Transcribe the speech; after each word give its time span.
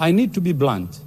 I 0.00 0.12
need 0.12 0.32
to 0.34 0.40
be 0.40 0.52
blunt. 0.52 0.98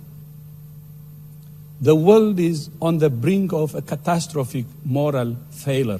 The 1.82 1.96
world 1.96 2.40
is 2.40 2.70
on 2.80 3.00
the 3.00 3.10
brink 3.10 3.52
of 3.52 3.74
a 3.74 3.82
catastrophic 3.82 4.66
moral 4.86 5.36
failure. 5.50 6.00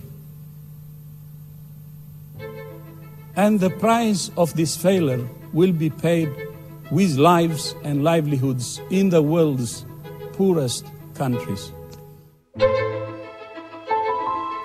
And 3.36 3.60
the 3.60 3.72
price 3.72 4.30
of 4.38 4.54
this 4.54 4.78
failure 4.78 5.28
will 5.52 5.74
be 5.74 5.90
paid 5.90 6.30
with 6.92 7.18
lives 7.18 7.76
and 7.84 8.04
livelihoods 8.04 8.80
in 8.92 9.10
the 9.10 9.24
world's 9.24 9.86
poorest 10.34 10.86
countries. 11.16 11.74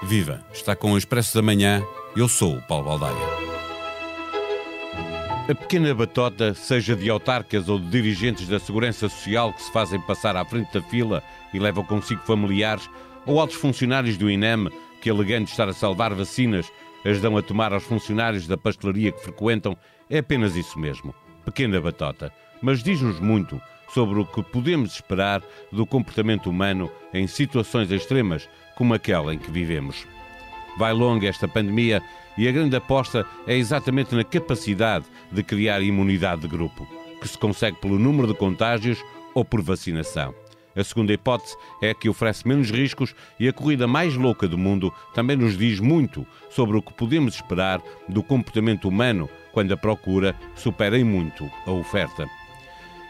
Viva! 0.05 0.45
Está 0.53 0.77
com 0.77 0.93
o 0.93 0.99
Expresso 0.99 1.35
da 1.35 1.43
Manhã. 1.43 1.83
Eu 2.15 2.29
sou 2.29 2.57
o 2.57 2.63
Paulo 2.63 2.85
Baldaia. 2.85 3.48
A 5.49 5.55
pequena 5.55 5.95
batota, 5.95 6.53
seja 6.53 6.95
de 6.95 7.09
autarcas 7.09 7.71
ou 7.71 7.79
de 7.79 7.89
dirigentes 7.89 8.47
da 8.47 8.59
Segurança 8.59 9.09
Social 9.09 9.51
que 9.51 9.62
se 9.62 9.73
fazem 9.73 9.98
passar 9.98 10.37
à 10.37 10.45
frente 10.45 10.71
da 10.74 10.83
fila 10.83 11.23
e 11.55 11.59
levam 11.59 11.83
consigo 11.83 12.21
familiares, 12.21 12.91
ou 13.24 13.41
altos 13.41 13.57
funcionários 13.57 14.19
do 14.19 14.30
INEM 14.30 14.69
que, 15.01 15.09
alegando 15.09 15.48
estar 15.48 15.66
a 15.66 15.73
salvar 15.73 16.12
vacinas, 16.12 16.71
as 17.02 17.19
dão 17.23 17.34
a 17.34 17.41
tomar 17.41 17.73
aos 17.73 17.84
funcionários 17.84 18.47
da 18.47 18.59
pastelaria 18.59 19.11
que 19.11 19.23
frequentam, 19.23 19.74
é 20.11 20.19
apenas 20.19 20.55
isso 20.55 20.79
mesmo. 20.79 21.15
Pequena 21.47 21.80
batota. 21.80 22.30
Mas 22.60 22.83
diz-nos 22.83 23.19
muito 23.19 23.59
sobre 23.95 24.21
o 24.21 24.27
que 24.27 24.43
podemos 24.43 24.96
esperar 24.96 25.43
do 25.73 25.87
comportamento 25.87 26.51
humano 26.51 26.93
em 27.15 27.27
situações 27.27 27.91
extremas 27.91 28.46
como 28.77 28.93
aquela 28.93 29.33
em 29.33 29.38
que 29.38 29.51
vivemos. 29.51 30.07
Vai 30.77 30.93
longa 30.93 31.27
esta 31.27 31.49
pandemia 31.49 32.02
e 32.38 32.48
a 32.48 32.52
grande 32.52 32.77
aposta 32.77 33.27
é 33.47 33.56
exatamente 33.56 34.15
na 34.15 34.23
capacidade 34.23 35.05
de 35.30 35.42
criar 35.42 35.83
imunidade 35.83 36.42
de 36.42 36.48
grupo, 36.48 36.87
que 37.20 37.29
se 37.29 37.37
consegue 37.37 37.79
pelo 37.79 37.98
número 37.98 38.29
de 38.29 38.34
contágios 38.34 39.02
ou 39.34 39.45
por 39.45 39.60
vacinação. 39.60 40.33
A 40.77 40.84
segunda 40.84 41.12
hipótese 41.12 41.56
é 41.82 41.91
a 41.91 41.95
que 41.95 42.09
oferece 42.09 42.46
menos 42.46 42.71
riscos 42.71 43.13
e 43.40 43.48
a 43.48 43.52
corrida 43.52 43.88
mais 43.88 44.15
louca 44.15 44.46
do 44.46 44.57
mundo 44.57 44.95
também 45.13 45.37
nos 45.37 45.59
diz 45.59 45.80
muito 45.80 46.24
sobre 46.48 46.76
o 46.76 46.82
que 46.82 46.93
podemos 46.93 47.35
esperar 47.35 47.82
do 48.09 48.23
comportamento 48.23 48.88
humano 48.88 49.29
quando 49.52 49.73
a 49.74 49.76
procura 49.76 50.37
supera 50.54 50.96
em 50.96 51.02
muito 51.02 51.51
a 51.66 51.73
oferta. 51.73 52.29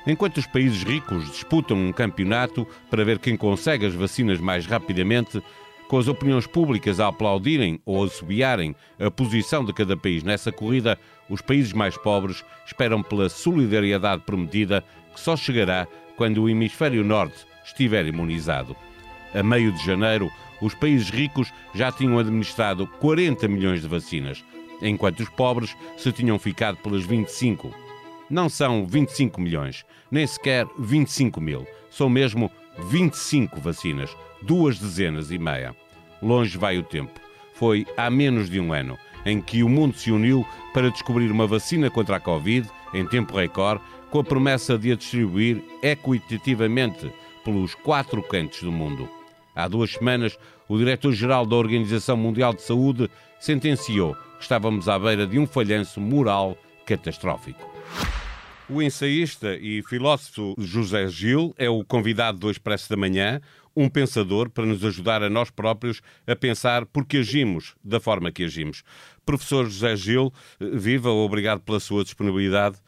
Enquanto 0.06 0.38
os 0.38 0.46
países 0.46 0.82
ricos 0.82 1.26
disputam 1.26 1.76
um 1.76 1.92
campeonato 1.92 2.66
para 2.88 3.04
ver 3.04 3.18
quem 3.18 3.36
consegue 3.36 3.84
as 3.84 3.94
vacinas 3.94 4.40
mais 4.40 4.64
rapidamente, 4.64 5.42
com 5.88 5.98
as 5.98 6.06
opiniões 6.06 6.46
públicas 6.46 7.00
a 7.00 7.08
aplaudirem 7.08 7.80
ou 7.84 8.04
assobiarem 8.04 8.76
a 9.00 9.10
posição 9.10 9.64
de 9.64 9.72
cada 9.72 9.96
país 9.96 10.22
nessa 10.22 10.52
corrida, 10.52 10.98
os 11.28 11.40
países 11.40 11.72
mais 11.72 11.96
pobres 11.96 12.44
esperam 12.66 13.02
pela 13.02 13.28
solidariedade 13.28 14.22
prometida 14.24 14.84
que 15.14 15.20
só 15.20 15.34
chegará 15.34 15.88
quando 16.16 16.42
o 16.42 16.48
hemisfério 16.48 17.02
norte 17.02 17.46
estiver 17.64 18.06
imunizado. 18.06 18.76
A 19.34 19.42
meio 19.42 19.72
de 19.72 19.84
janeiro, 19.84 20.30
os 20.60 20.74
países 20.74 21.10
ricos 21.10 21.52
já 21.74 21.90
tinham 21.90 22.18
administrado 22.18 22.86
40 22.86 23.48
milhões 23.48 23.82
de 23.82 23.88
vacinas, 23.88 24.44
enquanto 24.82 25.20
os 25.20 25.28
pobres 25.30 25.74
se 25.96 26.12
tinham 26.12 26.38
ficado 26.38 26.76
pelas 26.78 27.04
25. 27.04 27.72
Não 28.28 28.48
são 28.48 28.86
25 28.86 29.40
milhões, 29.40 29.84
nem 30.10 30.26
sequer 30.26 30.66
25 30.78 31.40
mil, 31.40 31.66
são 31.90 32.10
mesmo 32.10 32.50
25 32.90 33.58
vacinas, 33.60 34.14
duas 34.42 34.78
dezenas 34.78 35.30
e 35.30 35.38
meia. 35.38 35.74
Longe 36.22 36.56
vai 36.58 36.78
o 36.78 36.82
tempo. 36.82 37.20
Foi 37.54 37.86
há 37.96 38.10
menos 38.10 38.48
de 38.48 38.60
um 38.60 38.72
ano 38.72 38.98
em 39.24 39.40
que 39.40 39.62
o 39.62 39.68
mundo 39.68 39.96
se 39.96 40.10
uniu 40.10 40.46
para 40.72 40.90
descobrir 40.90 41.30
uma 41.30 41.46
vacina 41.46 41.90
contra 41.90 42.16
a 42.16 42.20
Covid, 42.20 42.68
em 42.94 43.06
tempo 43.06 43.36
recorde, 43.36 43.82
com 44.10 44.20
a 44.20 44.24
promessa 44.24 44.78
de 44.78 44.92
a 44.92 44.96
distribuir 44.96 45.62
equitativamente 45.82 47.12
pelos 47.44 47.74
quatro 47.74 48.22
cantos 48.22 48.62
do 48.62 48.72
mundo. 48.72 49.08
Há 49.54 49.68
duas 49.68 49.92
semanas, 49.92 50.38
o 50.68 50.78
diretor-geral 50.78 51.44
da 51.44 51.56
Organização 51.56 52.16
Mundial 52.16 52.54
de 52.54 52.62
Saúde 52.62 53.10
sentenciou 53.40 54.14
que 54.14 54.42
estávamos 54.42 54.88
à 54.88 54.98
beira 54.98 55.26
de 55.26 55.38
um 55.38 55.46
falhanço 55.46 56.00
moral 56.00 56.56
catastrófico. 56.86 57.68
O 58.70 58.82
ensaísta 58.82 59.56
e 59.56 59.82
filósofo 59.82 60.54
José 60.58 61.08
Gil 61.08 61.54
é 61.56 61.70
o 61.70 61.82
convidado 61.82 62.38
do 62.38 62.50
Expresso 62.50 62.88
da 62.90 62.96
Manhã, 62.96 63.40
um 63.74 63.88
pensador 63.88 64.50
para 64.50 64.66
nos 64.66 64.84
ajudar 64.84 65.22
a 65.22 65.30
nós 65.30 65.50
próprios 65.50 66.00
a 66.26 66.34
pensar 66.34 66.86
porque 66.86 67.18
agimos 67.18 67.74
da 67.82 68.00
forma 68.00 68.32
que 68.32 68.44
agimos. 68.44 68.82
Professor 69.24 69.64
José 69.64 69.96
Gil, 69.96 70.32
viva, 70.58 71.10
obrigado 71.10 71.60
pela 71.60 71.80
sua 71.80 72.04
disponibilidade. 72.04 72.78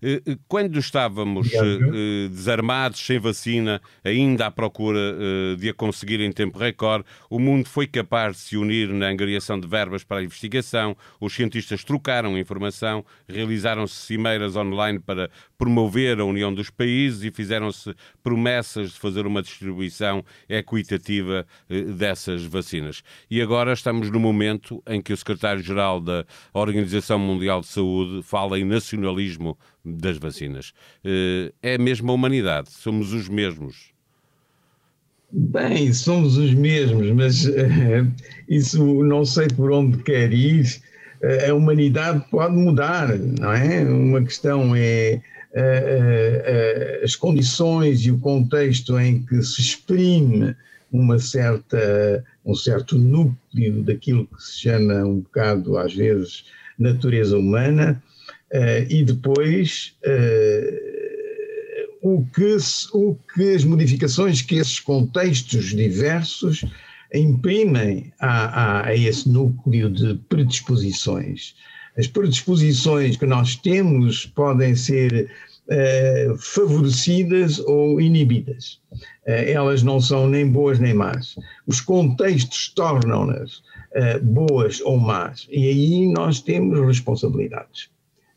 Eh, 0.00 0.22
eh, 0.24 0.38
quando 0.46 0.78
estávamos 0.78 1.52
eh, 1.52 2.28
desarmados, 2.28 3.00
sem 3.04 3.18
vacina, 3.18 3.80
ainda 4.04 4.46
à 4.46 4.50
procura 4.50 4.98
de 5.58 5.68
a 5.68 5.74
conseguir 5.74 6.20
em 6.20 6.30
tempo 6.30 6.58
recorde, 6.58 7.04
o 7.28 7.38
mundo 7.38 7.68
foi 7.68 7.86
capaz 7.86 8.36
de 8.36 8.42
se 8.42 8.56
unir 8.56 8.88
na 8.88 9.08
angariação 9.08 9.58
de 9.58 9.66
verbas 9.66 10.04
para 10.04 10.18
a 10.18 10.22
investigação, 10.22 10.96
os 11.20 11.34
cientistas 11.34 11.82
trocaram 11.82 12.38
informação, 12.38 13.04
realizaram-se 13.28 13.94
cimeiras 13.94 14.56
online 14.56 14.98
para 14.98 15.30
promover 15.56 16.20
a 16.20 16.24
união 16.24 16.54
dos 16.54 16.70
países 16.70 17.24
e 17.24 17.30
fizeram-se 17.30 17.92
promessas 18.22 18.92
de 18.92 18.98
fazer 18.98 19.26
uma 19.26 19.42
distribuição 19.42 20.24
equitativa 20.48 21.46
dessas 21.96 22.44
vacinas. 22.44 23.02
E 23.30 23.42
agora 23.42 23.72
estamos 23.72 24.10
no 24.10 24.20
momento 24.20 24.82
em 24.86 25.02
que 25.02 25.12
o 25.12 25.16
secretário-geral 25.16 26.00
da 26.00 26.24
Organização 26.52 27.18
Mundial 27.18 27.60
de 27.60 27.66
Saúde 27.66 28.22
fala 28.22 28.58
em 28.58 28.64
nacionalismo 28.64 29.58
das 29.96 30.18
vacinas. 30.18 30.72
Eh, 31.04 31.52
é 31.62 31.76
a 31.76 32.12
humanidade, 32.12 32.70
somos 32.70 33.12
os 33.12 33.28
mesmos. 33.28 33.92
Bem, 35.30 35.92
somos 35.92 36.38
os 36.38 36.54
mesmos, 36.54 37.10
mas 37.10 37.44
uh, 37.44 38.10
isso 38.48 38.82
não 39.04 39.26
sei 39.26 39.46
por 39.48 39.70
onde 39.70 40.02
quer 40.02 40.32
ir. 40.32 40.64
Uh, 41.22 41.50
a 41.50 41.54
humanidade 41.54 42.24
pode 42.30 42.56
mudar, 42.56 43.08
não 43.18 43.52
é? 43.52 43.84
Uma 43.84 44.22
questão 44.22 44.74
é 44.74 45.20
uh, 45.52 47.04
as 47.04 47.14
condições 47.14 48.06
e 48.06 48.10
o 48.10 48.18
contexto 48.18 48.98
em 48.98 49.22
que 49.22 49.42
se 49.42 49.60
exprime 49.60 50.56
uma 50.90 51.18
certa, 51.18 52.24
um 52.42 52.54
certo 52.54 52.96
núcleo 52.96 53.82
daquilo 53.82 54.26
que 54.26 54.42
se 54.42 54.60
chama 54.60 55.04
um 55.04 55.20
bocado, 55.20 55.76
às 55.76 55.94
vezes, 55.94 56.46
natureza 56.78 57.36
humana, 57.36 58.02
e 58.88 59.04
depois 59.04 59.94
uh, 60.06 60.88
o, 62.02 62.24
que, 62.26 62.56
o 62.94 63.14
que 63.34 63.54
as 63.54 63.64
modificações 63.64 64.40
que 64.40 64.56
esses 64.56 64.80
contextos 64.80 65.66
diversos 65.66 66.64
imprimem 67.14 68.12
a, 68.20 68.28
a, 68.28 68.86
a 68.86 68.96
esse 68.96 69.28
núcleo 69.28 69.90
de 69.90 70.14
predisposições. 70.28 71.54
As 71.96 72.06
predisposições 72.06 73.16
que 73.16 73.26
nós 73.26 73.56
temos 73.56 74.24
podem 74.26 74.74
ser 74.74 75.30
uh, 75.68 76.38
favorecidas 76.38 77.58
ou 77.60 78.00
inibidas. 78.00 78.80
elas 79.26 79.82
não 79.82 80.00
são 80.00 80.28
nem 80.28 80.46
boas 80.48 80.78
nem 80.78 80.94
más. 80.94 81.34
Os 81.66 81.80
contextos 81.80 82.72
tornam-nas 82.74 83.62
boas 84.22 84.80
ou 84.82 84.98
más. 84.98 85.48
E 85.50 85.66
aí 85.66 86.12
nós 86.12 86.40
temos 86.40 86.78
responsabilidades 86.86 87.90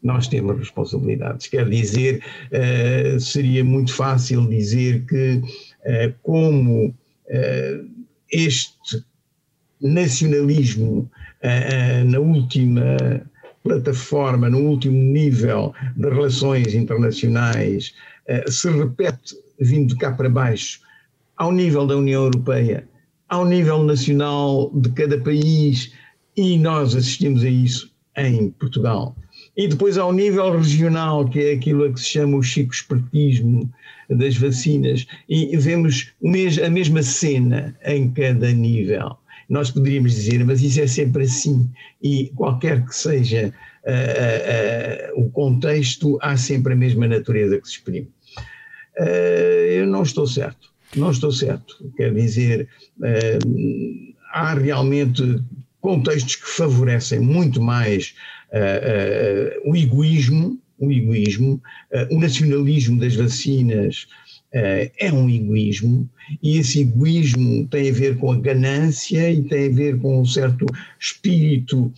nós 0.04 0.28
temos 0.28 0.58
responsabilidades. 0.58 1.48
Quer 1.48 1.70
dizer, 1.70 2.24
uh, 2.52 3.20
seria 3.20 3.64
muito 3.64 3.94
fácil 3.94 4.48
dizer 4.48 5.06
que, 5.06 5.42
uh, 5.86 6.14
como 6.24 6.88
uh, 6.88 7.90
este 8.32 9.04
nacionalismo 9.82 11.10
na 12.06 12.20
última 12.20 12.96
plataforma, 13.64 14.48
no 14.48 14.60
último 14.60 14.96
nível 14.96 15.74
de 15.96 16.08
relações 16.08 16.76
internacionais, 16.76 17.92
se 18.48 18.70
repete 18.70 19.36
vindo 19.60 19.98
cá 19.98 20.12
para 20.12 20.30
baixo, 20.30 20.82
ao 21.36 21.52
nível 21.52 21.88
da 21.88 21.98
União 21.98 22.26
Europeia, 22.26 22.88
ao 23.28 23.44
nível 23.44 23.84
nacional 23.84 24.70
de 24.76 24.92
cada 24.92 25.20
país, 25.20 25.92
e 26.38 26.60
nós 26.60 26.96
assistimos 26.96 27.44
a 27.44 27.50
isso 27.50 27.92
em 28.18 28.52
Portugal. 28.52 29.16
E 29.56 29.68
depois 29.68 29.98
ao 29.98 30.14
nível 30.14 30.58
regional, 30.58 31.28
que 31.28 31.40
é 31.40 31.54
aquilo 31.54 31.84
a 31.84 31.92
que 31.92 32.00
se 32.00 32.08
chama 32.08 32.38
o 32.38 32.44
chico-espertismo 32.44 33.72
das 34.10 34.38
vacinas, 34.38 35.06
e 35.28 35.56
vemos 35.58 36.14
a 36.64 36.70
mesma 36.70 37.04
cena 37.04 37.76
em 37.86 38.12
cada 38.12 38.52
nível. 38.52 39.18
Nós 39.50 39.70
poderíamos 39.70 40.14
dizer, 40.14 40.44
mas 40.46 40.62
isso 40.62 40.80
é 40.80 40.88
sempre 40.88 41.24
assim, 41.24 41.70
e 42.02 42.32
qualquer 42.36 42.86
que 42.86 42.96
seja 42.96 43.54
uh, 43.86 45.18
uh, 45.18 45.20
uh, 45.20 45.26
o 45.26 45.30
contexto, 45.32 46.18
há 46.22 46.38
sempre 46.38 46.74
a 46.74 46.76
mesma 46.76 47.08
natureza 47.08 47.60
que 47.60 47.68
se 47.68 47.76
exprime. 47.76 48.10
eu 49.70 49.86
não 49.88 50.04
estou 50.04 50.26
certo, 50.26 50.70
não 50.96 51.12
estou 51.12 51.32
certo. 51.32 51.92
Quer 51.98 52.14
dizer, 52.14 52.70
há 54.34 54.54
realmente 54.54 55.44
contextos 55.82 56.36
que 56.36 56.48
favorecem 56.48 57.20
muito 57.20 57.62
mais 57.62 58.16
uh, 58.52 59.68
uh, 59.68 59.72
o 59.72 59.76
egoísmo, 59.76 60.60
um 60.80 60.92
egoísmo, 60.92 61.62
uh, 61.94 62.16
o 62.16 62.20
nacionalismo 62.20 63.00
das 63.00 63.16
vacinas 63.16 64.08
é 64.54 65.10
um 65.14 65.30
egoísmo, 65.30 66.10
e 66.44 66.58
esse 66.58 66.82
egoísmo 66.82 67.66
tem 67.70 67.90
a 67.90 67.94
ver 67.94 68.18
com 68.18 68.34
a 68.34 68.38
ganância 68.38 69.32
e 69.32 69.42
tem 69.44 69.68
a 69.68 69.74
ver 69.74 69.98
com 70.00 70.20
um 70.20 70.26
certo 70.26 70.66
espírito 71.00 71.90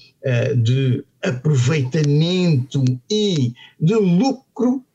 de 0.62 1.04
aproveitamento 1.24 2.86
e 3.10 3.54
de 3.82 3.96
lucro. 3.96 4.86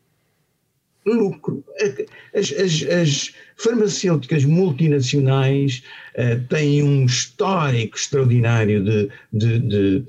Lucro. 1.04 1.64
As, 2.32 2.52
as, 2.52 2.82
as 2.92 3.34
farmacêuticas 3.56 4.44
multinacionais 4.44 5.82
têm 6.48 6.84
um 6.84 7.06
histórico 7.06 7.96
extraordinário 7.96 8.84
de, 8.84 9.10
de, 9.32 9.58
de 9.58 10.04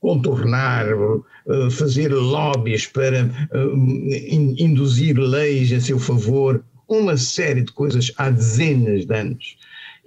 contornar, 0.00 0.86
uh, 0.94 1.70
fazer 1.70 2.08
lobbies 2.08 2.86
para 2.86 3.30
in, 3.74 4.54
induzir 4.58 5.18
leis 5.18 5.72
a 5.72 5.80
seu 5.80 5.98
favor, 5.98 6.64
uma 6.88 7.16
série 7.16 7.62
de 7.62 7.72
coisas 7.72 8.12
há 8.16 8.30
dezenas 8.30 9.04
de 9.04 9.14
anos 9.14 9.56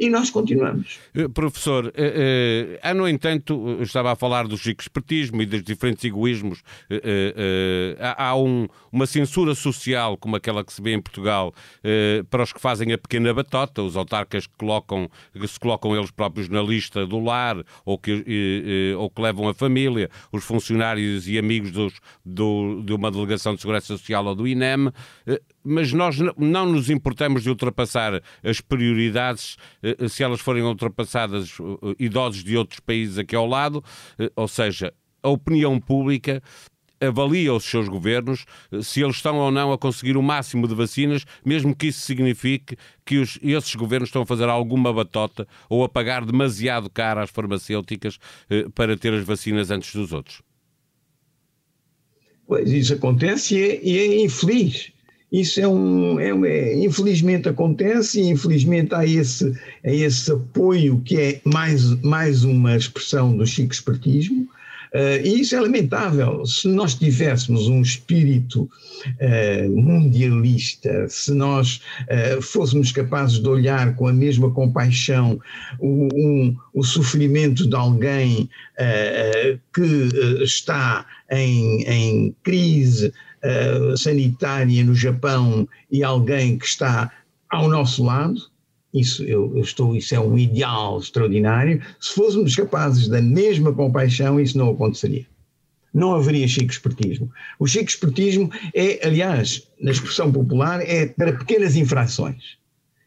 e 0.04 0.10
nós 0.10 0.30
continuamos. 0.30 1.00
Eh, 1.16 1.28
professor, 1.30 1.92
eh, 1.96 2.76
eh, 2.76 2.80
há 2.84 2.94
no 2.94 3.08
entanto, 3.08 3.78
estava 3.82 4.12
a 4.12 4.16
falar 4.16 4.48
do 4.48 4.58
chico-espertismo 4.58 5.42
e 5.42 5.46
dos 5.46 5.64
diferentes 5.64 6.04
egoísmos, 6.04 6.62
há 8.18 8.36
um, 8.36 8.68
uma 8.92 9.06
censura 9.06 9.56
social 9.56 10.18
como 10.18 10.36
aquela 10.36 10.64
que 10.64 10.74
se 10.74 10.82
vê 10.82 10.94
em 10.94 11.02
Portugal 11.02 11.54
para 12.30 12.44
os 12.44 12.52
que 12.52 12.60
fazem 12.60 12.92
a 12.92 12.98
pequena 12.98 13.34
batota, 13.34 13.82
os 13.82 13.96
autarcas 13.96 14.46
que, 14.46 14.54
colocam, 14.58 15.10
que 15.34 15.48
se 15.48 15.60
colocam 15.60 15.96
eles 15.96 16.12
próprios 16.12 16.50
na 16.50 16.62
lista 16.62 17.06
do 17.06 17.20
lar 17.20 17.64
ou 17.86 17.98
que, 17.98 18.94
ou 18.98 19.10
que 19.10 19.22
levam 19.22 19.48
a 19.48 19.54
família, 19.54 20.10
os 20.32 20.44
funcionários 20.44 21.28
e 21.28 21.38
amigos 21.38 21.72
dos, 21.72 21.94
do, 22.26 22.82
de 22.84 22.94
uma 22.94 23.10
delegação 23.10 23.56
de 23.56 23.62
segurança 23.62 23.88
social 23.88 24.26
ou 24.26 24.36
do 24.36 24.48
INEM 24.48 24.92
mas 25.64 25.94
nós 25.94 26.18
não 26.38 26.66
nos 26.66 26.90
importamos 26.90 27.44
de 27.44 27.50
ultrapassar 27.50 28.22
as 28.44 28.60
prioridades 28.60 29.58
se 30.10 30.24
elas 30.24 30.42
forem 30.42 30.64
ultrapassadas 30.64 31.58
eh, 31.60 31.96
idosos 32.00 32.44
de 32.44 32.58
outros 32.58 32.80
países 32.80 33.18
aqui 33.18 33.36
ao 33.36 33.48
lado, 33.48 33.84
eh, 34.20 34.32
ou 34.36 34.48
seja, 34.48 34.94
a 35.22 35.30
opinião 35.30 35.80
pública 35.80 36.42
avalia 37.00 37.54
os 37.54 37.66
seus 37.66 37.90
governos 37.90 38.46
se 38.82 39.02
eles 39.02 39.18
estão 39.18 39.38
ou 39.38 39.52
não 39.52 39.74
a 39.74 39.78
conseguir 39.78 40.16
o 40.16 40.24
máximo 40.24 40.68
de 40.68 40.76
vacinas, 40.76 41.26
mesmo 41.44 41.76
que 41.76 41.88
isso 41.88 42.02
signifique 42.02 42.78
que 43.06 43.18
os, 43.18 43.38
esses 43.42 43.76
governos 43.76 44.10
estão 44.10 44.22
a 44.22 44.26
fazer 44.26 44.48
alguma 44.48 44.94
batota 44.94 45.46
ou 45.70 45.84
a 45.84 45.90
pagar 45.90 46.26
demasiado 46.26 46.90
caro 46.90 47.20
às 47.20 47.30
farmacêuticas 47.30 48.18
para 48.74 48.96
ter 48.96 49.14
as 49.14 49.26
vacinas 49.26 49.70
antes 49.70 49.94
dos 49.94 50.14
outros. 50.14 50.42
Pois 52.48 52.72
isso 52.72 52.94
acontece 52.94 53.56
e 53.56 53.62
é, 53.62 53.84
e 53.84 53.98
é 53.98 54.24
infeliz. 54.24 54.92
Isso 55.34 55.60
é 55.60 55.68
um, 55.68 56.20
é, 56.20 56.30
é, 56.30 56.86
infelizmente 56.86 57.50
acontece 57.50 58.22
e 58.22 58.30
infelizmente 58.30 58.94
há 58.94 59.04
esse, 59.04 59.52
há 59.84 59.92
esse 59.92 60.32
apoio 60.32 61.02
que 61.04 61.20
é 61.20 61.42
mais, 61.44 62.00
mais 62.04 62.44
uma 62.44 62.78
expressão 62.78 63.36
do 63.36 63.44
chico 63.44 63.74
espertismo. 63.74 64.48
Uh, 64.94 65.26
e 65.26 65.42
isso 65.42 65.56
é 65.56 65.60
lamentável. 65.60 66.46
Se 66.46 66.68
nós 66.68 66.94
tivéssemos 66.94 67.68
um 67.68 67.82
espírito 67.82 68.70
uh, 69.08 69.70
mundialista, 69.72 71.08
se 71.10 71.34
nós 71.34 71.82
uh, 72.02 72.40
fôssemos 72.40 72.92
capazes 72.92 73.40
de 73.40 73.50
olhar 73.50 73.96
com 73.96 74.08
a 74.08 74.14
mesma 74.14 74.52
compaixão 74.52 75.40
o, 75.80 76.10
um, 76.14 76.56
o 76.76 76.84
sofrimento 76.84 77.68
de 77.68 77.76
alguém 77.76 78.48
que 79.74 80.44
está 80.44 81.06
em, 81.32 81.84
em 81.84 82.36
crise, 82.44 83.12
uh, 83.44 83.98
sanitária 83.98 84.84
no 84.84 84.96
Japão 84.96 85.68
e 85.92 86.04
alguém 86.04 86.58
que 86.58 86.66
está 86.66 87.12
ao 87.50 87.70
nosso 87.70 88.04
lado, 88.04 88.40
isso, 88.94 89.24
eu, 89.24 89.52
eu, 89.56 89.64
estou, 89.64 89.96
isso 89.96 90.14
é 90.14 90.20
um 90.20 90.38
ideal 90.38 91.00
extraordinário. 91.00 91.82
Se 92.00 92.14
fôssemos 92.14 92.56
capazes 92.56 93.08
da 93.08 93.22
mesma 93.22 93.74
compaixão, 93.74 94.40
isso 94.40 94.58
não 94.58 94.70
aconteceria. 94.70 95.26
Não 95.94 96.16
haveria 96.16 96.48
chico 96.48 96.72
espertismo. 96.72 97.32
O 97.60 97.68
chico 97.68 97.90
espertismo 97.90 98.52
é, 98.74 99.06
aliás, 99.06 99.68
na 99.80 99.92
expressão 99.92 100.32
popular, 100.32 100.82
é 100.82 101.08
para 101.08 101.34
pequenas 101.34 101.76
infrações. 101.76 102.58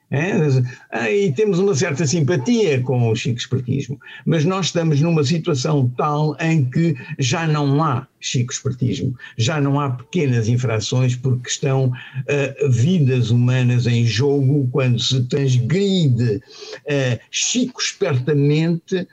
É? 0.08 1.12
E 1.12 1.32
temos 1.32 1.58
uma 1.58 1.74
certa 1.74 2.06
simpatia 2.06 2.80
com 2.80 3.10
o 3.10 3.16
chico 3.16 3.40
espertismo, 3.40 3.98
mas 4.24 4.44
nós 4.44 4.66
estamos 4.66 5.00
numa 5.00 5.24
situação 5.24 5.92
tal 5.96 6.36
em 6.40 6.64
que 6.64 6.94
já 7.18 7.44
não 7.44 7.82
há 7.82 8.06
chico 8.20 8.52
espertismo, 8.52 9.16
já 9.36 9.60
não 9.60 9.80
há 9.80 9.90
pequenas 9.90 10.48
infrações 10.48 11.16
porque 11.16 11.48
estão 11.48 11.86
uh, 11.86 12.70
vidas 12.70 13.30
humanas 13.30 13.88
em 13.88 14.04
jogo 14.06 14.68
quando 14.70 15.00
se 15.00 15.24
transgride 15.24 16.36
uh, 16.36 17.20
chico 17.28 17.80
espertamente 17.80 19.08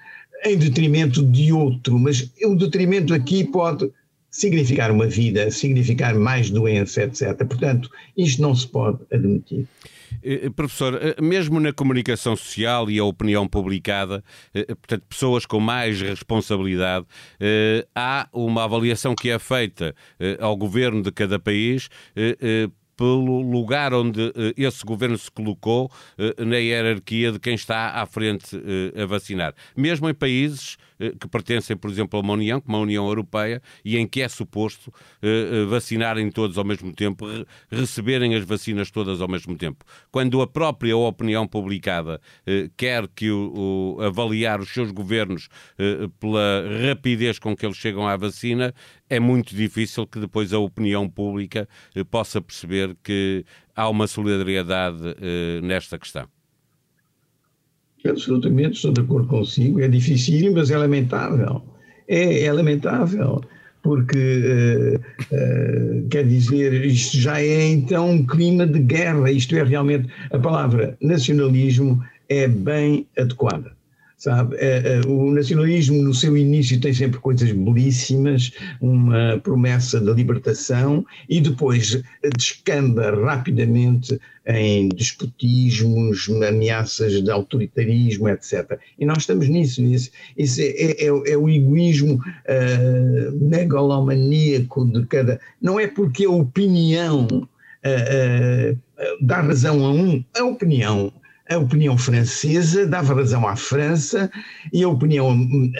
em 0.45 0.57
detrimento 0.57 1.25
de 1.25 1.51
outro, 1.51 1.97
mas 1.97 2.29
o 2.43 2.55
detrimento 2.55 3.15
aqui 3.15 3.45
pode 3.45 3.89
significar 4.29 4.91
uma 4.91 5.07
vida, 5.07 5.49
significar 5.49 6.15
mais 6.15 6.49
doença, 6.49 7.03
etc. 7.03 7.35
Portanto, 7.45 7.89
isto 8.17 8.41
não 8.41 8.53
se 8.53 8.67
pode 8.67 8.99
admitir. 9.11 9.67
Eh, 10.21 10.49
professor, 10.49 10.99
eh, 11.01 11.21
mesmo 11.21 11.59
na 11.59 11.71
comunicação 11.71 12.35
social 12.35 12.89
e 12.89 12.99
a 12.99 13.03
opinião 13.03 13.47
publicada, 13.47 14.23
eh, 14.53 14.65
portanto, 14.65 15.03
pessoas 15.07 15.45
com 15.45 15.59
mais 15.59 16.01
responsabilidade, 16.01 17.05
há 17.95 18.27
uma 18.31 18.63
avaliação 18.63 19.15
que 19.15 19.29
é 19.29 19.39
feita 19.39 19.95
ao 20.39 20.55
governo 20.55 21.01
de 21.01 21.11
cada 21.11 21.39
país 21.39 21.89
pelo 22.95 23.41
lugar 23.41 23.93
onde 23.93 24.31
esse 24.55 24.83
governo 24.85 25.17
se 25.17 25.29
colocou 25.31 25.91
na 26.37 26.57
hierarquia 26.57 27.31
de 27.31 27.39
quem 27.39 27.55
está 27.55 28.01
à 28.01 28.05
frente 28.05 28.55
a 28.95 29.05
vacinar. 29.05 29.53
Mesmo 29.75 30.09
em 30.09 30.13
países 30.13 30.77
eh, 30.92 30.92
que 31.19 31.27
pertencem, 31.27 31.75
por 31.75 31.89
exemplo, 31.89 32.19
a 32.19 32.21
uma 32.21 32.33
União, 32.33 32.59
como 32.61 32.77
a 32.77 32.81
União 32.81 33.07
Europeia, 33.07 33.61
e 33.83 33.97
em 33.97 34.07
que 34.07 34.21
é 34.21 34.27
suposto 34.27 34.93
eh, 35.21 35.27
eh, 35.27 35.65
vacinarem 35.65 36.29
todos 36.31 36.57
ao 36.57 36.63
mesmo 36.63 36.93
tempo, 36.93 37.25
receberem 37.71 38.35
as 38.35 38.45
vacinas 38.45 38.91
todas 38.91 39.21
ao 39.21 39.27
mesmo 39.27 39.57
tempo. 39.57 39.83
Quando 40.11 40.41
a 40.41 40.47
própria 40.47 40.95
opinião 40.95 41.47
publicada 41.47 42.21
quer 42.77 43.07
que 43.07 43.31
o, 43.31 43.97
o 43.97 44.01
avaliar 44.01 44.59
os 44.59 44.73
seus 44.73 44.91
governos 44.91 45.49
pela 46.19 46.63
rapidez 46.87 47.39
com 47.39 47.55
que 47.55 47.65
eles 47.65 47.77
chegam 47.77 48.07
à 48.07 48.15
vacina, 48.15 48.73
é 49.09 49.19
muito 49.19 49.55
difícil 49.55 50.07
que 50.07 50.19
depois 50.19 50.53
a 50.53 50.59
opinião 50.59 51.09
pública 51.09 51.67
possa 52.09 52.41
perceber 52.41 52.95
que 53.03 53.45
há 53.75 53.89
uma 53.89 54.07
solidariedade 54.07 55.01
nesta 55.61 55.97
questão. 55.97 56.32
Absolutamente, 58.05 58.75
estou 58.75 58.91
de 58.91 59.01
acordo 59.01 59.27
consigo. 59.27 59.79
É 59.79 59.87
difícil, 59.87 60.53
mas 60.53 60.71
é 60.71 60.77
lamentável. 60.77 61.61
É, 62.07 62.43
é 62.43 62.51
lamentável, 62.51 63.41
porque 63.81 64.17
uh, 64.17 64.99
uh, 65.35 66.07
quer 66.09 66.27
dizer, 66.27 66.85
isto 66.85 67.17
já 67.17 67.39
é 67.39 67.67
então 67.67 68.09
um 68.11 68.25
clima 68.25 68.67
de 68.67 68.79
guerra. 68.79 69.31
Isto 69.31 69.55
é 69.55 69.63
realmente 69.63 70.09
a 70.31 70.37
palavra 70.37 70.97
nacionalismo 71.01 72.03
é 72.27 72.47
bem 72.47 73.07
adequada 73.17 73.71
sabe? 74.23 74.55
É, 74.55 74.77
é, 74.95 75.01
o 75.05 75.31
nacionalismo, 75.31 76.01
no 76.01 76.13
seu 76.13 76.37
início, 76.37 76.79
tem 76.79 76.93
sempre 76.93 77.19
coisas 77.19 77.51
belíssimas, 77.51 78.53
uma 78.79 79.37
promessa 79.43 79.99
de 79.99 80.13
libertação, 80.13 81.05
e 81.27 81.41
depois 81.41 82.01
descamba 82.37 83.11
rapidamente 83.11 84.17
em 84.47 84.87
despotismos, 84.89 86.29
ameaças 86.47 87.21
de 87.21 87.29
autoritarismo, 87.29 88.29
etc. 88.29 88.79
E 88.97 89.05
nós 89.05 89.19
estamos 89.19 89.49
nisso. 89.49 89.83
Isso, 90.37 90.61
é, 90.61 90.67
é, 90.67 91.03
é, 91.03 91.07
é 91.07 91.37
o 91.37 91.49
egoísmo 91.49 92.15
uh, 92.15 93.45
megalomaníaco 93.49 94.85
de 94.85 95.05
cada. 95.05 95.39
Não 95.61 95.77
é 95.77 95.87
porque 95.87 96.25
a 96.25 96.31
opinião. 96.31 97.27
Uh, 97.85 98.71
uh, 98.71 98.77
dá 99.19 99.41
razão 99.41 99.85
a 99.85 99.91
um, 99.91 100.23
a 100.37 100.43
opinião 100.45 101.11
a 101.49 101.57
opinião 101.57 101.97
francesa 101.97 102.87
dava 102.87 103.13
razão 103.13 103.47
à 103.47 103.55
França 103.55 104.31
e 104.71 104.83
a 104.83 104.89
opinião 104.89 105.35
uh, 105.35 105.71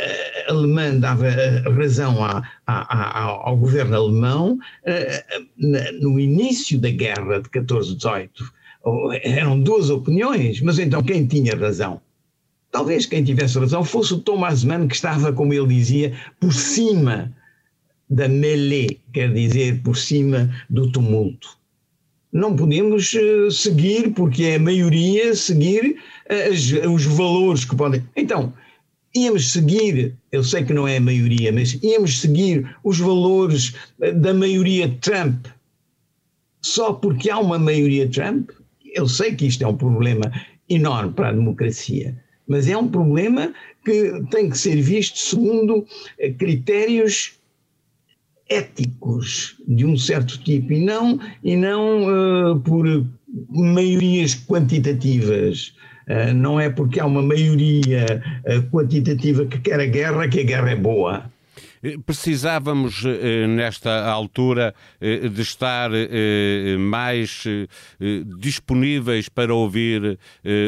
alemã 0.50 1.00
dava 1.00 1.27
uh, 1.27 1.72
razão 1.72 2.24
à, 2.24 2.43
à, 2.67 2.98
à, 2.98 3.24
ao 3.24 3.55
governo 3.58 3.96
alemão. 3.96 4.60
Uh, 4.84 6.01
no 6.01 6.20
início 6.20 6.79
da 6.79 6.89
guerra 6.89 7.41
de 7.41 7.50
14-18 7.50 8.29
eram 9.24 9.62
duas 9.62 9.89
opiniões, 9.89 10.60
mas 10.60 10.77
então 10.77 11.01
quem 11.01 11.25
tinha 11.25 11.55
razão? 11.55 12.01
Talvez 12.70 13.05
quem 13.05 13.24
tivesse 13.24 13.58
razão 13.58 13.84
fosse 13.84 14.13
o 14.13 14.20
Thomas 14.20 14.63
Mann, 14.63 14.88
que 14.88 14.96
estava, 14.96 15.32
como 15.32 15.53
ele 15.53 15.67
dizia, 15.67 16.12
por 16.39 16.51
cima 16.51 17.32
da 18.10 18.27
melee, 18.27 19.00
quer 19.13 19.32
dizer, 19.32 19.82
por 19.82 19.96
cima 19.96 20.53
do 20.70 20.91
tumulto 20.91 21.62
não 22.33 22.55
podemos 22.55 23.13
eh, 23.15 23.49
seguir, 23.51 24.11
porque 24.13 24.43
é 24.43 24.55
a 24.55 24.59
maioria, 24.59 25.35
seguir 25.35 25.97
eh, 26.27 26.47
as, 26.47 26.71
os 26.91 27.05
valores 27.05 27.63
que 27.63 27.75
podem. 27.75 28.03
Então, 28.15 28.51
íamos 29.15 29.51
seguir, 29.51 30.15
eu 30.31 30.43
sei 30.43 30.63
que 30.65 30.73
não 30.73 30.87
é 30.87 30.97
a 30.97 31.01
maioria, 31.01 31.51
mas 31.51 31.77
íamos 31.83 32.19
seguir 32.19 32.75
os 32.83 32.99
valores 32.99 33.73
da 34.15 34.33
maioria 34.33 34.89
Trump 35.01 35.45
só 36.63 36.93
porque 36.93 37.29
há 37.29 37.37
uma 37.37 37.59
maioria 37.59 38.09
Trump? 38.09 38.49
Eu 38.95 39.07
sei 39.07 39.35
que 39.35 39.45
isto 39.45 39.63
é 39.63 39.67
um 39.67 39.75
problema 39.75 40.31
enorme 40.69 41.11
para 41.13 41.29
a 41.29 41.33
democracia, 41.33 42.17
mas 42.47 42.67
é 42.67 42.77
um 42.77 42.87
problema 42.87 43.53
que 43.85 44.23
tem 44.31 44.49
que 44.49 44.57
ser 44.57 44.81
visto 44.81 45.19
segundo 45.19 45.85
eh, 46.17 46.31
critérios 46.31 47.33
éticos 48.50 49.55
de 49.67 49.85
um 49.85 49.97
certo 49.97 50.38
tipo 50.39 50.73
e 50.73 50.83
não, 50.83 51.19
e 51.43 51.55
não 51.55 52.51
uh, 52.51 52.59
por 52.59 52.85
maiorias 53.50 54.35
quantitativas. 54.35 55.73
Uh, 56.07 56.33
não 56.33 56.59
é 56.59 56.69
porque 56.69 57.00
há 57.00 57.05
uma 57.05 57.21
maioria 57.21 58.21
uh, 58.45 58.62
quantitativa 58.69 59.45
que 59.45 59.59
quer 59.59 59.79
a 59.79 59.85
guerra 59.85 60.27
que 60.27 60.41
a 60.41 60.43
guerra 60.43 60.71
é 60.71 60.75
boa. 60.75 61.31
Eh, 61.83 61.97
precisávamos, 61.97 63.03
eh, 63.03 63.45
nesta 63.45 64.09
altura, 64.09 64.73
eh, 65.01 65.27
de 65.27 65.41
estar 65.41 65.91
mais 66.79 67.43
disponíveis 68.39 69.27
para 69.27 69.53
ouvir 69.53 70.17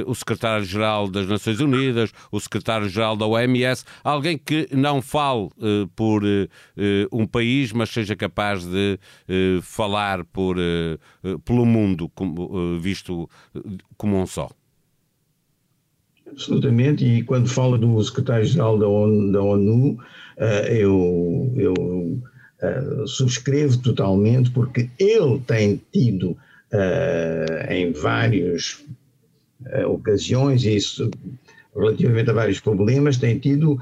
o 0.05 0.13
secretário-geral 0.13 1.07
das 1.07 1.27
Nações 1.27 1.59
Unidas, 1.59 2.11
o 2.31 2.39
secretário-geral 2.39 3.15
da 3.15 3.25
OMS, 3.25 3.85
alguém 4.03 4.37
que 4.37 4.67
não 4.71 5.01
fale 5.01 5.49
por 5.95 6.23
um 7.11 7.25
país, 7.25 7.71
mas 7.71 7.89
seja 7.89 8.15
capaz 8.15 8.65
de 8.65 8.99
falar 9.61 10.25
por, 10.25 10.57
pelo 11.43 11.65
mundo, 11.65 12.11
visto 12.79 13.29
como 13.97 14.21
um 14.21 14.25
só. 14.25 14.49
Absolutamente, 16.35 17.05
e 17.05 17.23
quando 17.23 17.47
fala 17.47 17.77
do 17.77 18.03
secretário-geral 18.03 18.77
da 18.77 18.87
ONU, 18.89 19.31
da 19.31 19.41
ONU 19.41 19.97
eh, 20.37 20.81
eu, 20.81 21.49
eu 21.55 22.21
eh, 22.61 23.03
subscrevo 23.07 23.77
totalmente, 23.77 24.51
porque 24.51 24.89
ele 24.99 25.39
tem 25.47 25.81
tido 25.93 26.37
eh, 26.71 27.67
em 27.69 27.93
várias 27.93 28.83
ocasiões, 29.87 30.65
isso 30.65 31.09
relativamente 31.73 32.29
a 32.29 32.33
vários 32.33 32.59
problemas, 32.59 33.17
tem 33.17 33.39
tido 33.39 33.79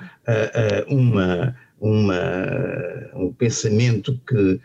uma, 0.87 1.55
uma, 1.81 3.09
um 3.15 3.33
pensamento 3.33 4.17
que 4.27 4.61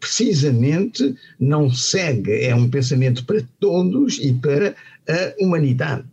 precisamente 0.00 1.14
não 1.38 1.70
segue, 1.70 2.44
é 2.44 2.54
um 2.54 2.68
pensamento 2.68 3.24
para 3.24 3.40
todos 3.60 4.18
e 4.18 4.34
para 4.34 4.74
a 5.08 5.42
humanidade. 5.42 6.04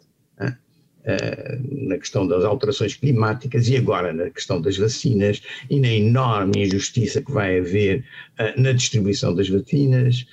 Eh, 1.07 1.59
na 1.69 2.00
questão 2.00 2.27
das 2.27 2.43
alterações 2.43 2.95
climáticas 2.95 3.69
e 3.69 3.77
agora 3.77 4.12
na 4.12 4.27
questão 4.31 4.59
das 4.59 4.75
vacinas 4.75 5.39
e 5.69 5.79
na 5.79 5.89
enorme 5.89 6.65
injustiça 6.65 7.21
que 7.21 7.31
vai 7.31 7.59
haver 7.59 8.03
uh, 8.39 8.59
na 8.59 8.71
distribuição 8.71 9.35
das 9.35 9.47
vacinas. 9.47 10.25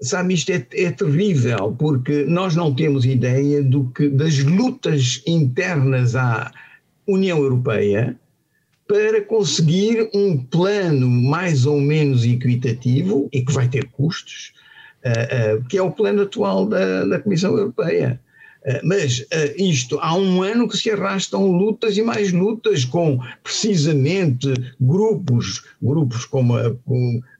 Sabe, 0.00 0.34
isto 0.34 0.52
é, 0.52 0.64
é, 0.74 0.92
terrível, 0.92 1.74
porque 1.76 2.22
nós 2.26 2.54
não 2.54 2.72
temos 2.72 3.04
ideia 3.04 3.60
do 3.60 3.90
que, 3.90 4.08
das 4.08 4.38
lutas 4.38 5.20
internas 5.26 6.14
à 6.14 6.52
União 7.04 7.38
Europeia 7.38 8.16
para 8.86 9.20
conseguir 9.22 10.08
um 10.14 10.38
plano 10.38 11.10
mais 11.10 11.66
ou 11.66 11.80
menos 11.80 12.24
equitativo 12.24 13.28
e 13.32 13.44
que 13.44 13.52
vai 13.52 13.66
ter 13.66 13.86
custos, 13.86 14.52
uh, 15.04 15.64
que 15.68 15.76
é 15.76 15.82
o 15.82 15.90
plano 15.90 16.22
atual 16.22 16.66
da, 16.66 17.04
da 17.04 17.18
Comissão 17.18 17.58
Europeia. 17.58 18.20
Eh, 18.68 18.82
mas 18.84 19.20
uh, 19.20 19.54
isto 19.56 19.98
há 20.00 20.14
um 20.14 20.42
ano 20.42 20.68
que 20.68 20.76
se 20.76 20.90
arrastam 20.90 21.50
lutas 21.50 21.96
e 21.96 22.02
mais 22.02 22.32
lutas 22.32 22.84
com 22.84 23.18
precisamente 23.42 24.52
grupos, 24.78 25.64
grupos 25.80 26.26
como 26.26 26.54
a, 26.54 26.70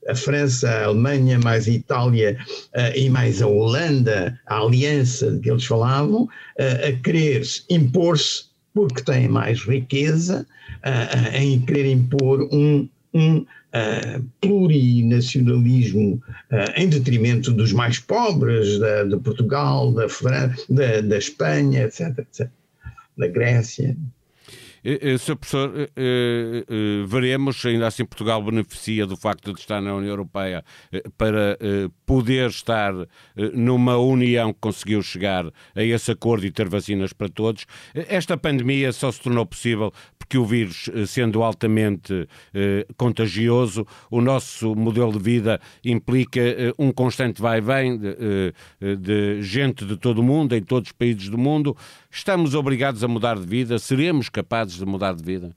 a 0.08 0.14
França, 0.14 0.70
a 0.70 0.85
Alemanha, 0.87 1.38
mais 1.38 1.68
a 1.68 1.70
Itália 1.70 2.38
uh, 2.75 2.97
e 2.99 3.11
mais 3.11 3.42
a 3.42 3.47
Holanda, 3.47 4.40
a 4.47 4.58
aliança 4.58 5.30
de 5.32 5.40
que 5.40 5.50
eles 5.50 5.66
falavam, 5.66 6.26
a 6.58 6.92
querer 7.02 7.42
impor-se 7.68 8.44
porque 8.73 9.02
têm 9.02 9.28
mais 9.28 9.61
riqueza, 9.61 10.47
em 11.35 11.61
querer 11.61 11.90
impor 11.90 12.49
um, 12.52 12.88
um 13.14 13.38
uh, 13.38 14.24
plurinacionalismo 14.40 16.20
uh, 16.50 16.72
em 16.76 16.88
detrimento 16.88 17.52
dos 17.52 17.72
mais 17.72 17.98
pobres, 17.98 18.78
da, 18.78 19.04
de 19.04 19.16
Portugal, 19.18 19.92
da, 19.92 20.06
da, 20.68 21.00
da 21.00 21.18
Espanha, 21.18 21.84
etc, 21.84 22.18
etc, 22.18 22.48
da 23.16 23.28
Grécia. 23.28 23.96
Sr. 25.18 25.36
Professor, 25.36 25.90
eh, 25.96 26.64
veremos, 27.06 27.66
ainda 27.66 27.88
assim 27.88 28.04
Portugal 28.04 28.40
beneficia 28.42 29.06
do 29.06 29.16
facto 29.16 29.52
de 29.52 29.58
estar 29.58 29.82
na 29.82 29.92
União 29.92 30.12
Europeia 30.12 30.64
para 31.18 31.58
poder 32.06 32.48
estar 32.48 32.94
numa 33.52 33.98
união 33.98 34.52
que 34.52 34.60
conseguiu 34.60 35.02
chegar 35.02 35.46
a 35.74 35.82
esse 35.82 36.12
acordo 36.12 36.46
e 36.46 36.52
ter 36.52 36.68
vacinas 36.68 37.12
para 37.12 37.28
todos. 37.28 37.66
Esta 37.92 38.36
pandemia 38.36 38.92
só 38.92 39.10
se 39.10 39.20
tornou 39.20 39.44
possível 39.44 39.92
porque 40.28 40.37
o 40.37 40.44
vírus, 40.44 40.90
sendo 41.06 41.42
altamente 41.42 42.28
contagioso, 42.99 43.87
o 44.11 44.20
nosso 44.20 44.75
modelo 44.76 45.11
de 45.11 45.18
vida 45.18 45.58
implica 45.82 46.40
um 46.78 46.92
constante 46.92 47.40
vai-vem 47.40 47.99
de, 47.99 48.52
de 48.99 49.42
gente 49.42 49.87
de 49.87 49.97
todo 49.97 50.18
o 50.18 50.23
mundo, 50.23 50.54
em 50.54 50.62
todos 50.62 50.90
os 50.90 50.92
países 50.92 51.30
do 51.30 51.38
mundo. 51.38 51.75
Estamos 52.11 52.54
obrigados 52.54 53.02
a 53.02 53.08
mudar 53.08 53.38
de 53.38 53.47
vida? 53.47 53.78
Seremos 53.78 54.28
capazes 54.28 54.76
de 54.76 54.85
mudar 54.85 55.14
de 55.14 55.23
vida? 55.23 55.56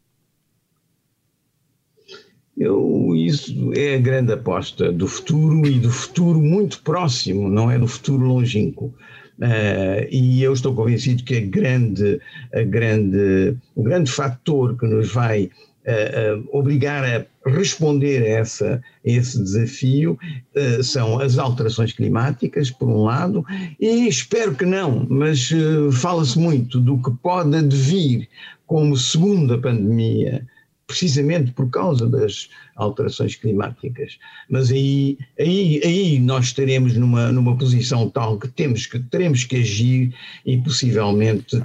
Eu, 2.57 3.13
isso 3.15 3.73
é 3.75 3.95
a 3.95 3.99
grande 3.99 4.31
aposta 4.31 4.89
do 4.89 5.07
futuro 5.07 5.65
e 5.65 5.79
do 5.79 5.91
futuro 5.91 6.39
muito 6.39 6.81
próximo, 6.81 7.49
não 7.49 7.69
é 7.69 7.77
do 7.77 7.87
futuro 7.87 8.25
longínquo. 8.25 8.93
Uh, 9.41 10.05
e 10.11 10.43
eu 10.43 10.53
estou 10.53 10.75
convencido 10.75 11.23
que 11.23 11.35
a 11.35 11.41
grande, 11.41 12.21
a 12.53 12.61
grande, 12.61 13.57
o 13.75 13.81
grande 13.81 14.11
fator 14.11 14.77
que 14.77 14.85
nos 14.85 15.11
vai 15.11 15.45
uh, 15.45 16.47
obrigar 16.55 17.03
a 17.03 17.49
responder 17.49 18.21
a, 18.21 18.27
essa, 18.27 18.75
a 18.75 18.81
esse 19.03 19.41
desafio 19.41 20.15
uh, 20.55 20.83
são 20.83 21.19
as 21.19 21.39
alterações 21.39 21.91
climáticas, 21.91 22.69
por 22.69 22.87
um 22.87 23.03
lado, 23.03 23.43
e 23.79 24.07
espero 24.07 24.53
que 24.53 24.65
não, 24.65 25.07
mas 25.09 25.49
fala-se 25.93 26.37
muito 26.37 26.79
do 26.79 27.01
que 27.01 27.09
pode 27.23 27.55
advir 27.57 28.29
como 28.67 28.95
segunda 28.95 29.57
pandemia, 29.57 30.45
precisamente 30.91 31.51
por 31.51 31.69
causa 31.69 32.07
das 32.07 32.49
alterações 32.75 33.35
climáticas. 33.35 34.19
Mas 34.49 34.71
aí, 34.71 35.17
aí, 35.39 35.81
aí 35.83 36.19
nós 36.19 36.45
estaremos 36.45 36.95
numa, 36.95 37.31
numa 37.31 37.57
posição 37.57 38.09
tal 38.09 38.37
que 38.37 38.47
temos 38.47 38.85
que 38.85 38.99
teremos 38.99 39.43
que 39.43 39.57
agir 39.57 40.13
e 40.45 40.57
possivelmente 40.57 41.61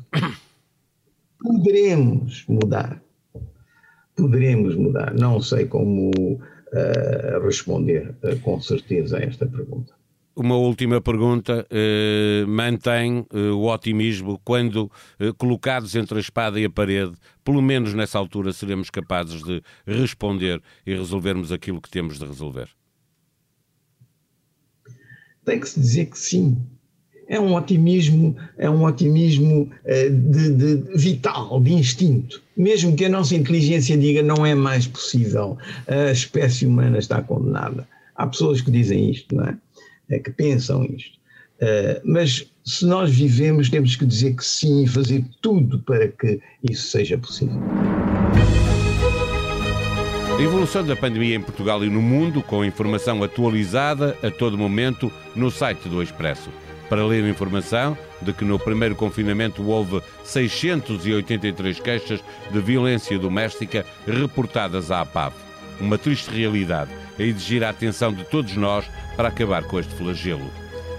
poderemos 1.38 2.44
mudar 2.48 3.02
poderemos 4.16 4.74
mudar? 4.74 5.14
Não 5.14 5.40
sei 5.40 5.66
como 5.66 6.10
uh, 6.10 7.44
responder 7.44 8.14
uh, 8.22 8.38
com 8.40 8.60
certeza 8.60 9.18
a 9.18 9.20
esta 9.20 9.46
pergunta. 9.46 9.92
Uma 10.38 10.54
última 10.54 11.00
pergunta. 11.00 11.66
Uh, 11.70 12.46
mantém 12.46 13.26
o 13.32 13.72
otimismo 13.72 14.38
quando, 14.44 14.92
colocados 15.38 15.96
entre 15.96 16.18
a 16.18 16.20
espada 16.20 16.60
e 16.60 16.66
a 16.66 16.70
parede, 16.70 17.14
pelo 17.42 17.62
menos 17.62 17.94
nessa 17.94 18.18
altura, 18.18 18.52
seremos 18.52 18.90
capazes 18.90 19.42
de 19.42 19.62
responder 19.86 20.60
e 20.86 20.94
resolvermos 20.94 21.50
aquilo 21.50 21.80
que 21.80 21.88
temos 21.88 22.18
de 22.18 22.26
resolver? 22.26 22.68
Tem 25.42 25.58
que 25.58 25.68
se 25.68 25.80
dizer 25.80 26.06
que 26.06 26.18
sim 26.18 26.58
é 27.28 27.40
um 27.40 27.54
otimismo, 27.54 28.36
é 28.56 28.68
um 28.68 28.84
otimismo 28.84 29.70
de, 29.84 30.52
de, 30.52 30.96
vital, 30.98 31.60
de 31.60 31.72
instinto. 31.72 32.42
Mesmo 32.56 32.94
que 32.94 33.04
a 33.04 33.08
nossa 33.08 33.34
inteligência 33.34 33.96
diga 33.96 34.22
não 34.22 34.44
é 34.44 34.54
mais 34.54 34.86
possível, 34.86 35.58
a 35.88 36.10
espécie 36.10 36.66
humana 36.66 36.98
está 36.98 37.22
condenada. 37.22 37.88
Há 38.14 38.26
pessoas 38.26 38.60
que 38.60 38.70
dizem 38.70 39.10
isto, 39.10 39.34
não 39.34 39.44
é? 39.44 39.58
É 40.10 40.18
que 40.18 40.30
pensam 40.30 40.84
isto. 40.84 41.16
Uh, 41.60 42.00
mas 42.04 42.46
se 42.64 42.84
nós 42.84 43.10
vivemos, 43.10 43.70
temos 43.70 43.96
que 43.96 44.04
dizer 44.04 44.36
que 44.36 44.44
sim 44.44 44.84
e 44.84 44.86
fazer 44.86 45.24
tudo 45.40 45.78
para 45.80 46.08
que 46.08 46.40
isso 46.62 46.88
seja 46.88 47.16
possível. 47.16 47.60
A 50.36 50.42
evolução 50.42 50.84
da 50.84 50.94
pandemia 50.94 51.34
em 51.34 51.40
Portugal 51.40 51.82
e 51.82 51.88
no 51.88 52.02
mundo, 52.02 52.42
com 52.42 52.62
informação 52.62 53.22
atualizada 53.22 54.14
a 54.22 54.30
todo 54.30 54.58
momento 54.58 55.10
no 55.34 55.50
site 55.50 55.88
do 55.88 56.02
Expresso 56.02 56.50
para 56.88 57.04
ler 57.04 57.24
informação 57.24 57.96
de 58.22 58.32
que 58.32 58.44
no 58.44 58.58
primeiro 58.58 58.94
confinamento 58.94 59.66
houve 59.66 60.00
683 60.24 61.80
queixas 61.80 62.20
de 62.50 62.60
violência 62.60 63.18
doméstica 63.18 63.84
reportadas 64.06 64.90
à 64.90 65.00
APAV. 65.00 65.45
Uma 65.80 65.98
triste 65.98 66.30
realidade 66.30 66.90
a 67.18 67.22
exigir 67.22 67.62
a 67.64 67.70
atenção 67.70 68.12
de 68.12 68.24
todos 68.24 68.56
nós 68.56 68.84
para 69.16 69.28
acabar 69.28 69.64
com 69.64 69.78
este 69.78 69.94
flagelo. 69.94 70.50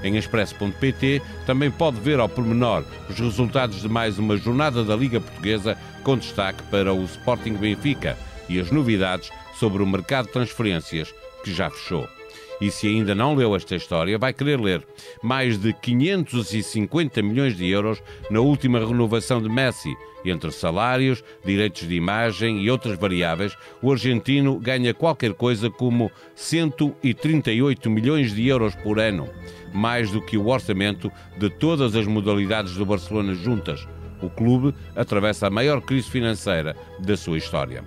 Em 0.04 0.16
expresso.pt 0.16 1.22
também 1.46 1.72
pode 1.72 2.00
ver 2.00 2.20
ao 2.20 2.30
pormenor 2.30 2.84
os 3.10 3.20
resultados 3.20 3.82
de 3.82 3.90
mais 3.90 4.20
uma 4.20 4.38
jornada 4.38 4.84
da 4.84 4.96
Liga 4.96 5.20
Portuguesa 5.20 5.78
com 6.04 6.18
destaque 6.18 6.62
para 6.64 6.94
o 6.94 7.04
Sporting 7.06 7.54
Benfica 7.54 8.18
e 8.48 8.60
as 8.60 8.72
novidades 8.72 9.30
sobre 9.56 9.82
o 9.82 9.88
mercado 9.88 10.28
de 10.28 10.34
transferências 10.34 11.14
que 11.44 11.54
já 11.54 11.70
fechou. 11.70 12.17
E 12.60 12.72
se 12.72 12.88
ainda 12.88 13.14
não 13.14 13.36
leu 13.36 13.56
esta 13.56 13.76
história, 13.76 14.18
vai 14.18 14.34
querer 14.34 14.60
ler. 14.60 14.86
Mais 15.22 15.58
de 15.58 15.74
550 15.74 17.22
milhões 17.22 17.56
de 17.56 17.68
euros 17.70 18.02
na 18.32 18.40
última 18.40 18.80
renovação 18.80 19.42
de 19.42 19.50
Messi. 19.50 19.96
Entre 20.26 20.52
salários, 20.52 21.24
direitos 21.46 21.88
de 21.88 21.96
imagem 21.96 22.62
e 22.62 22.70
outras 22.70 22.98
variáveis, 22.98 23.56
o 23.82 23.92
argentino 23.92 24.60
ganha 24.60 24.94
qualquer 24.94 25.34
coisa 25.34 25.70
como 25.70 26.12
138 26.36 27.90
milhões 27.90 28.34
de 28.34 28.48
euros 28.48 28.76
por 28.76 29.00
ano, 29.00 29.30
mais 29.74 30.12
do 30.12 30.22
que 30.22 30.38
o 30.38 30.48
orçamento 30.48 31.12
de 31.38 31.50
todas 31.50 31.96
as 31.96 32.08
modalidades 32.08 32.74
do 32.74 32.86
Barcelona 32.86 33.36
juntas. 33.36 33.88
O 34.22 34.30
clube 34.30 34.74
atravessa 34.96 35.48
a 35.48 35.52
maior 35.52 35.80
crise 35.82 36.10
financeira 36.10 36.76
da 37.00 37.16
sua 37.16 37.38
história. 37.38 37.84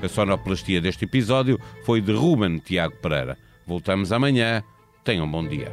A 0.00 0.08
sonoplastia 0.08 0.80
deste 0.80 1.04
episódio 1.04 1.60
foi 1.84 2.00
de 2.00 2.12
Ruben 2.12 2.58
Tiago 2.58 2.96
Pereira. 2.96 3.36
Voltamos 3.66 4.12
amanhã. 4.12 4.62
Tenham 5.04 5.26
um 5.26 5.30
bom 5.30 5.46
dia. 5.46 5.70